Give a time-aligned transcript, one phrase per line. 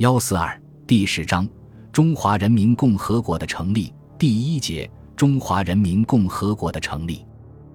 [0.00, 1.46] 幺四二第十章
[1.92, 7.26] 中华人民共和国的成立第一节中华人民共和国的成立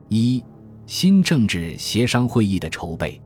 [0.10, 0.44] 一
[0.88, 3.22] 新政治协商会议的筹备。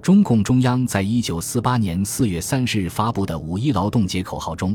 [0.00, 4.74] 中共中央在一九四八年四月三十日发布的五一劳动节口号中，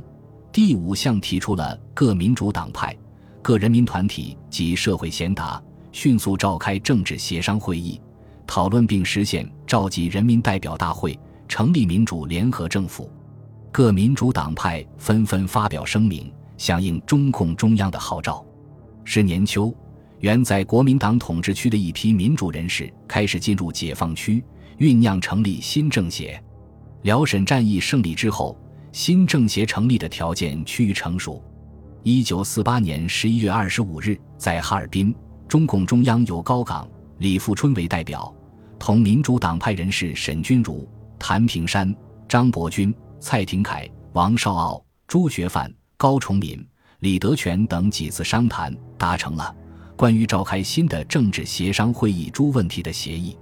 [0.52, 2.96] 第五项提出了各民主党派、
[3.42, 5.60] 各人民团体及社会贤达
[5.92, 8.00] 迅速召开政治协商会议，
[8.46, 13.10] 讨论并实现召集人民代表大会，成立民主联合政府。
[13.74, 18.46] 各民主党派纷纷发表声明，响应中共中央的号召。
[19.04, 19.76] 是年秋，
[20.20, 24.44] 原在国民党统治区的一批民主人士开始进入解放区，
[24.78, 26.40] 酝酿成立新政协。
[27.02, 28.56] 辽沈战役胜利之后，
[28.92, 31.44] 新政协成立的条件趋于成熟。
[32.04, 35.12] 一九四八年十一月二十五日，在哈尔滨，
[35.48, 36.88] 中共中央由高岗、
[37.18, 38.32] 李富春为代表，
[38.78, 40.88] 同民主党派人士沈钧儒、
[41.18, 41.92] 谭平山、
[42.30, 42.94] 张伯钧。
[43.24, 46.62] 蔡廷锴、王绍傲、朱学范、高崇敏、
[47.00, 49.56] 李德全等几次商谈，达成了
[49.96, 53.38] 关于召开新的政治协商会议诸问题的协议。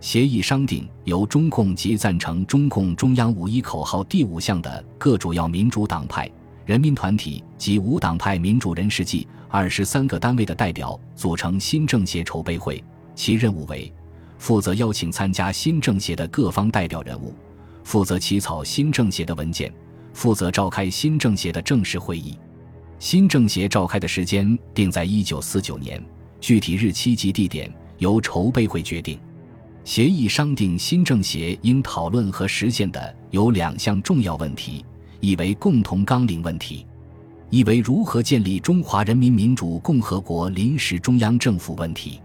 [0.00, 6.30] 协议商定，由中共及赞成中共中央五一口号第五项的各主要民主党派、
[6.64, 12.82] 人民团体及无党派民主人士计二十三个单位的代表组成新政协筹备会，
[13.16, 13.92] 其任务为
[14.38, 17.34] 负责邀请参加新政协的各方代表人物。
[17.86, 19.72] 负责起草新政协的文件，
[20.12, 22.36] 负责召开新政协的正式会议。
[22.98, 26.04] 新政协召开的时间定在一九四九年，
[26.40, 29.16] 具体日期及地点由筹备会决定。
[29.84, 34.84] 协议商定新政协应讨论和实现的有两项重要问题：
[35.20, 36.84] 一为共同纲领问题，
[37.50, 42.20] 一为如何建立中华人民民主共和国临时中央政府问题。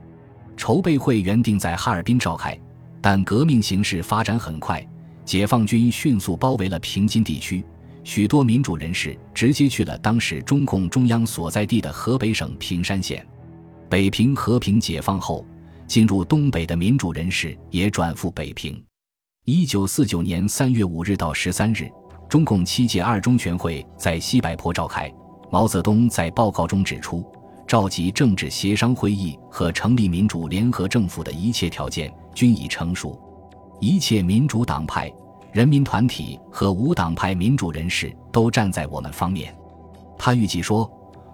[0.58, 2.60] 筹备会原定在哈尔滨召开，
[3.00, 4.84] 但革命形势发展很快。
[5.32, 7.64] 解放军迅速包围了平津地区，
[8.04, 13.26] 许多民主人士直接去了当时中共中央所在地的河北省平山县。
[13.90, 15.46] 北平和平解放后，
[15.88, 18.84] 进入东北的民主人士也转赴北平。
[19.46, 21.90] 一九四九年三月五日到十三日，
[22.28, 25.10] 中共七届二中全会在西柏坡召开。
[25.50, 27.26] 毛泽东在报告中指出，
[27.66, 33.18] 召集政治协商会议和成立民主联合政府的一切条件均已成熟，
[33.80, 35.10] 一切民主党派。
[35.52, 39.54] 人民团体和无党派民主人士都站在我们方面。
[40.18, 40.90] 他预计说：“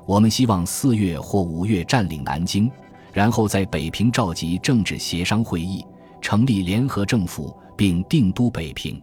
[0.07, 2.71] 我们希望四月或五月占领南京，
[3.13, 5.85] 然后在北平召集政治协商会议，
[6.19, 8.99] 成立联合政府，并定都北平。”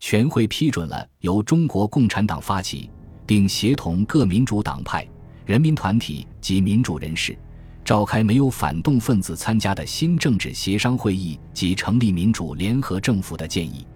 [0.00, 2.90] 全会批准了由中国共产党发起，
[3.24, 5.06] 并协同各民主党派、
[5.46, 7.38] 人民团体及民主人士，
[7.84, 13.86] 召开没有反动分子参加的新政治协商会议及成立民主联合政府的建议。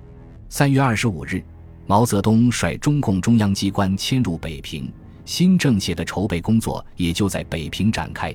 [0.48, 1.42] 三月二十五日，
[1.86, 4.90] 毛泽东率中共中央机关迁入北平，
[5.24, 8.34] 新政协的筹备工作也就在北平展开。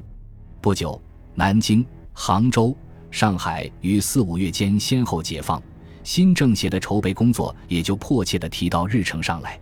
[0.59, 1.01] 不久，
[1.33, 2.75] 南京、杭州、
[3.11, 5.61] 上海于四五月间先后解放，
[6.03, 9.57] 新政协的筹备工作也就迫切地提到日程上来。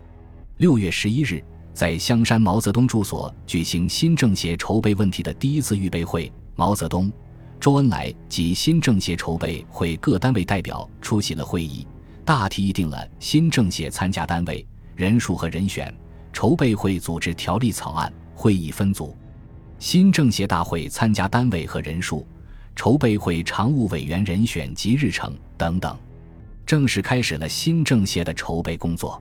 [0.58, 7.12] 六月十一日，在香山毛泽东住所举行新政协筹备问题的第一次预备会，毛泽东、
[7.60, 11.86] 周恩来及新政协筹备会各单位代表出席了会议。
[12.30, 14.64] 大体议定了新政协参加单位
[14.96, 15.92] 人数和人选，
[16.32, 19.18] 筹备会组织条例草案，会议分组，
[19.80, 22.28] 新政协大会参加单位和人数，
[22.76, 25.98] 筹备会常务委员人选及日程等等，
[26.68, 29.20] 正式开始了新政协的筹备工作。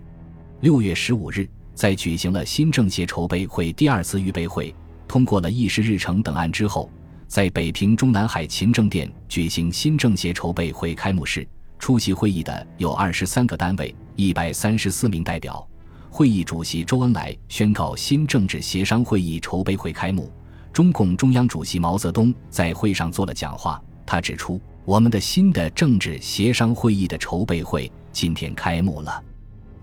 [0.60, 4.74] 六月十五日，在举行了新政协筹备会第二次预备会，
[5.06, 6.90] 通过了议事日程等案之后，
[7.26, 11.48] 在北平中南海勤政殿举行新政协筹备会开幕式。
[11.78, 15.66] 出席会议的有二十三个单位，一百三十四名代表。
[16.10, 20.32] 会议主席周恩来宣告新政治协商会议筹备会开幕。
[20.72, 29.22] 中共中央主席毛泽东在会上做了讲话，他指出：“我们的新的政治协商会议的筹备会今天开幕了。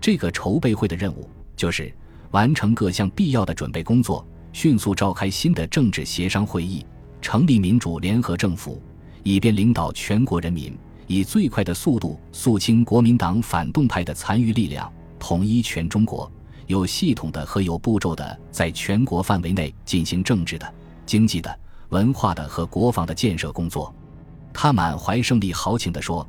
[0.00, 1.92] 这个筹备会的任务就是
[2.30, 6.84] 完成各项必要的准备工作，迅速召开新的政治协商会议，
[7.20, 8.82] 成立民主联合政府，
[9.22, 10.76] 以便领导全国人民。”
[11.06, 16.30] 以最快的速度肃清国民党反动派的残余力量，统一全中国，
[16.66, 20.74] 有系统的和有步骤的在全国范围内进行政治的、
[21.04, 21.58] 经济的、
[21.90, 23.94] 文化的和国防的建设工作。
[24.52, 26.26] 他满怀胜利豪情地说：“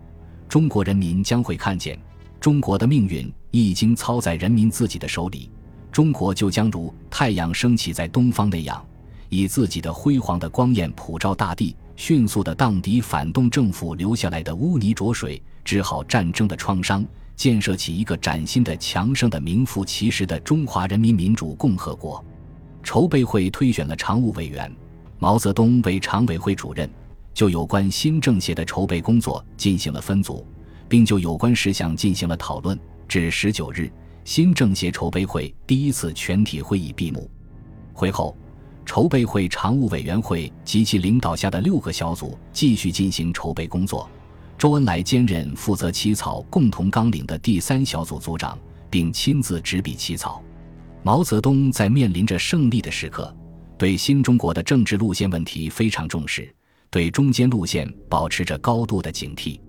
[0.48, 1.98] 中国人民将会看见，
[2.40, 5.50] 中国的命运一经操在人民自己的手里，
[5.92, 8.86] 中国就将如太阳升起在东方那样，
[9.30, 17.04] 以自己的辉煌的光焰普照大地。”迅速地荡涤反动政府留下来的污泥浊水，治好战争的创伤，
[17.36, 22.24] 建设起一个崭新的、强盛的、名副其实的中华人民民主共和国。
[22.84, 24.72] 筹备会推选了常务委员，
[25.18, 26.88] 毛泽东为常委会主任，
[27.34, 30.46] 就有关新政协的筹备工作进行了分组，
[30.88, 32.80] 并就有关事项进行了讨论。
[33.08, 33.92] 至十九日，
[34.24, 37.28] 新政协筹备会第一次全体会议闭幕。
[37.92, 38.38] 会后，
[38.88, 44.10] 筹备会常务委员会及其领导下的六个小组继续进行筹备工作。
[44.58, 48.58] 周恩来兼任负责起草共同纲领的第三小组组长，
[48.90, 50.42] 并亲自执笔起草。
[51.04, 53.36] 毛泽东在面临着胜利的时刻，
[53.78, 56.50] 对新中国的政治路线问题非常重视，
[56.90, 59.60] 对中间路线保持着高度的警惕。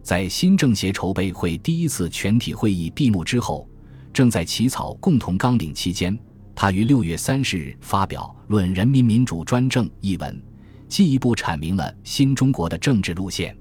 [0.00, 3.68] 在新政协筹备会第一次全体会议闭幕之后，
[4.12, 6.16] 正在起草共同纲领期间，
[6.62, 10.42] 他于六月三十日发表《论人民民主专政》一文，
[10.88, 13.56] 进一步阐明了新中国的政治路线。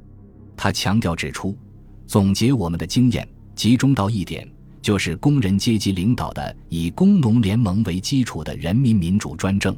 [0.57, 1.57] 他强调指出，
[2.05, 3.25] 总结我们的经验，
[3.55, 4.45] 集中到一点，
[4.81, 9.73] 就是工人阶级领导的以工农联盟为基础的人民民主专政。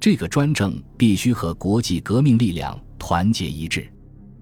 [0.00, 3.86] 这个专政必须和国际革命力量团结一致。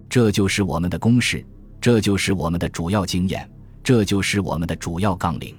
[0.08, 1.44] 这就是我们的公式，
[1.80, 3.50] 这就是我们的主要经验，
[3.82, 5.52] 这就是我们的主要纲领。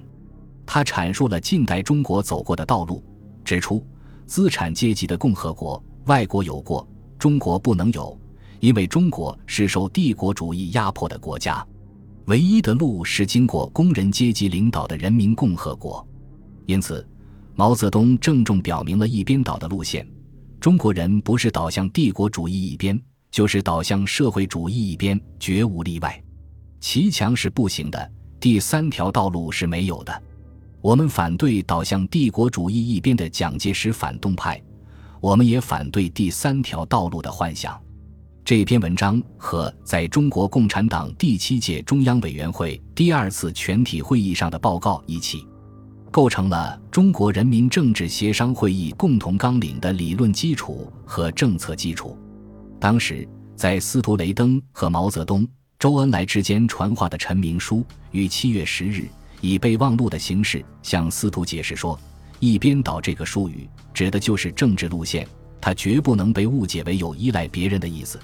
[0.66, 3.02] 他阐述了近代中国走过的道路，
[3.44, 3.82] 指出
[4.26, 6.86] 资产阶级的共和国，外国有过，
[7.18, 8.18] 中国不能有。
[8.58, 11.64] 因为中国是受帝国主义压迫的国家，
[12.24, 16.04] 唯一的路是经过工人阶级领导的人民共和国。
[16.64, 17.06] 因此，
[17.54, 20.08] 毛泽东郑重表明了一边倒的路线：
[20.58, 26.20] 中国人不是倒向帝国主义一边，就是倒向社会主义一边，绝无例外。
[26.80, 28.10] 骑墙是不行的，
[28.40, 30.22] 第三条道路是没有的。
[30.86, 34.62] 我们反对倒向帝国主义一边的蒋介石反动派，
[35.20, 37.76] 我们也反对第三条道路的幻想。
[38.44, 45.44] 这篇文章和在中国共产党第七届中央委员会第二次全体会议上的报告一起，
[46.12, 52.16] 构成了中国人民政治协商会议共同纲领的理论基础和政策基础。
[52.78, 55.44] 当时，在司徒雷登和毛泽东、
[55.80, 59.08] 周恩来之间传话的陈明书，于七月十日
[59.40, 61.98] 以备忘录的形式向司徒解释说
[62.40, 65.26] ：“一边倒这个术语指的就是政治路线，
[65.60, 68.18] 它绝不能被误解为有依赖别人的意思。”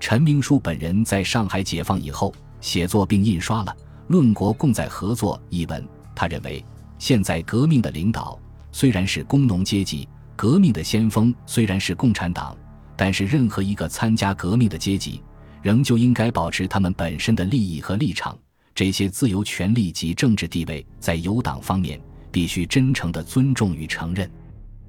[0.00, 3.76] 陈明书本人在上海解放以后写作并印刷了
[4.08, 5.86] 《论国共在合作》一文。
[6.14, 6.64] 他认为，
[6.98, 8.38] 现在革命的领导
[8.72, 12.56] 虽然是工农阶级，革命的先锋虽然是共产党，
[12.96, 15.22] 但是任何一个参加革命的阶级，
[15.62, 18.36] 仍旧应该保持他们本身的利益和立场。
[18.74, 24.30] 这些自由、权利及政治地位，在有党方面必须真诚地尊重与承认。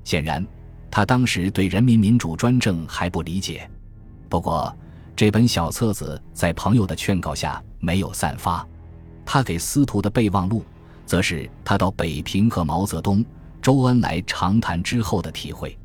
[0.04, 0.46] 显然，
[0.90, 3.70] 他当时对人民民主专政还不理解。
[4.30, 4.76] 不过，
[5.16, 8.66] 这本小册子在朋友的劝告下没有散发。
[9.26, 10.64] 他给司徒的备忘录，
[11.06, 13.24] 则是他到北平和毛泽东、
[13.62, 15.78] 周恩来长谈之后的体会。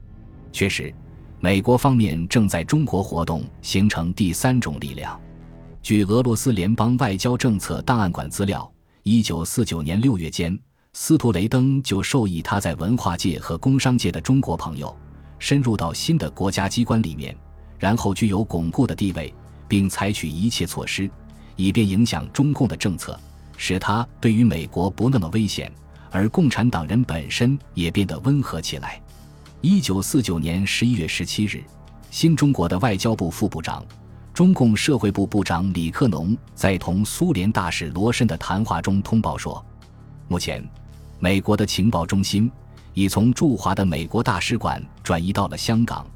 [0.53, 0.93] 确实，
[1.41, 5.21] 美国方面正在中国活动，形成第三种力量。
[5.83, 8.71] 据俄罗斯联邦外交政策档案馆资料，
[9.05, 10.59] 一九四九年六月间，
[10.93, 14.95] 司徒雷登就授意他在文化界和工商界的中国朋友，
[15.39, 17.35] 深入到新的国家机关里面。
[17.79, 19.33] 然后具有巩固的地位，
[19.69, 21.09] 并采取一切措施，
[21.55, 23.19] 以便影响中共的政策，
[23.57, 25.73] 使他对于美国不那么危险，
[26.11, 29.00] 而共产党人本身也变得温和起来。
[29.61, 31.62] 一九四九年十一月十七日，
[32.11, 33.85] 新中国的外交部副部长、
[34.38, 39.61] 中共社会部部长李克农在同苏联大使罗申的谈话中通报说，
[40.28, 40.64] 目前，
[41.18, 42.49] 美国的情报中心
[42.95, 46.07] 已从驻华的美国大使馆转移到了香港。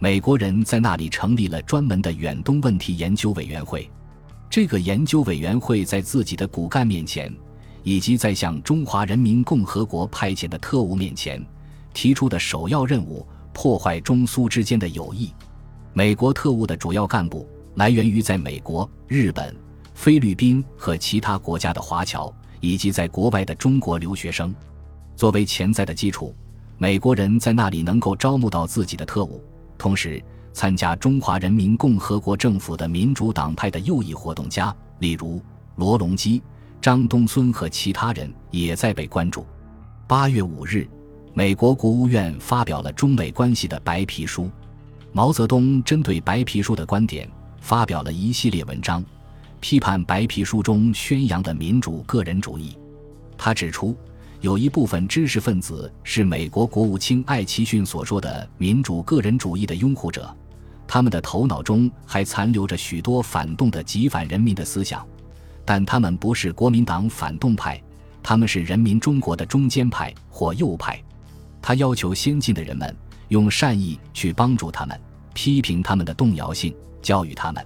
[0.00, 3.88] 美国人在那里成立了专门的远东问题研究委员会。
[4.50, 7.32] 这个研究委员会在自己的骨干面前，
[7.84, 11.40] 以及在向中华人民共和国派遣的特务面前，
[11.94, 15.32] 提出的首要任务：破坏中苏之间的友谊。
[15.92, 19.54] 美国特务的主要干部来源于在美国、日本、
[19.94, 24.52] 菲律宾和其他国家的华侨，以及在国外的中国留学生。
[25.14, 26.34] 作为潜在的基础，
[26.76, 29.40] 美国人在那里能够招募到自己的特务。
[29.78, 30.20] 同时，
[30.52, 35.40] 参加中华人民共和国政府的民主党派的右翼活动家，例如
[35.76, 36.42] 罗隆基、
[36.80, 39.46] 张东荪和其他人，也在被关注。
[40.08, 40.84] 八月五日，
[41.32, 44.50] 美国国务院发表了中美关系的白皮书。
[45.12, 47.28] 毛泽东针对白皮书的观点
[47.60, 49.04] 发表了一系列文章，
[49.60, 52.76] 批判白皮书中宣扬的民主个人主义。
[53.36, 53.96] 他指出。
[54.40, 60.32] 有一部分知识分子是美国国务卿艾奇逊所说的民主个人主义的拥护者，
[60.86, 65.04] 他们的头脑中还残留着许多反动的极反人民的思想，
[65.64, 67.82] 但他们不是国民党反动派，
[68.22, 71.02] 他们是人民中国的中间派或右派。
[71.60, 72.94] 他要求先进的人们
[73.30, 74.96] 用善意去帮助他们，
[75.34, 77.64] 批评他们的动摇性，教育他们，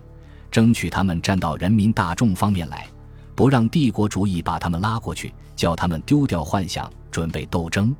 [0.50, 2.86] 争取他们站到人民大众方面来，
[3.34, 7.94] 不让帝国主义把他们拉过去，叫他们丢掉幻想，准备斗争。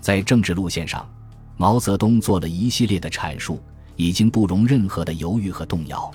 [0.00, 1.08] 在政治路线上，
[1.56, 3.60] 毛泽东做了一系列的阐述，
[3.96, 6.10] 已经不容任何的犹豫和动摇。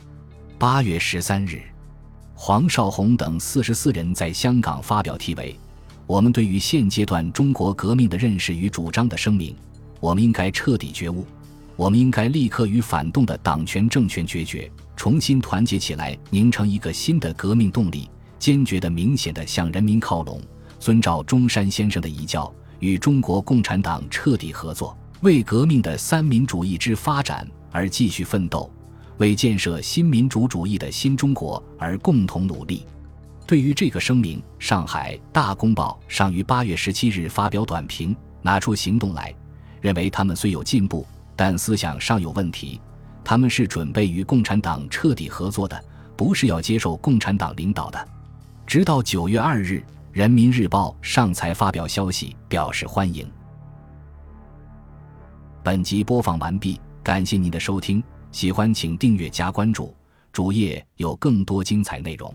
[0.57, 1.61] 八月十三日，
[2.35, 5.55] 黄绍竑等四十四人在香港发表题为。
[6.07, 9.55] 我们对于现阶段中国革命的认识与主张的声明，
[9.99, 11.25] 我们应该彻底觉悟，
[11.81, 18.07] 我们应该立刻与反动的党权政权决绝，重新团结起来，凝成一个新的革命动力，
[18.37, 20.39] 坚决的、明显的向人民靠拢，
[20.77, 28.71] 遵照中山先生的遗教，与中国共产党彻底合作，为革命的三民主义之发展而继续奋斗，
[29.17, 32.85] 为建设新民主主义的新中国而共同努力。
[33.47, 39.33] 对于这个声明，上海《大公报》上于八月十七日发表短评，拿出行动来，
[39.81, 41.07] 认为他们虽有进步，
[41.43, 42.79] 但思想尚有问题。
[43.23, 45.83] 他们是准备与共产党彻底合作的，
[46.15, 48.07] 不是要接受共产党领导的。
[48.67, 53.27] 直到九月二日，《人民日报》上才发表消息，表示欢迎。
[55.63, 59.95] 本集播放完毕，感谢您的收听，喜欢请订阅加关注，
[60.31, 62.31] 主页有更多精彩内容。